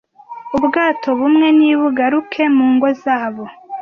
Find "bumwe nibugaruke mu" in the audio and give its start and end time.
1.19-2.65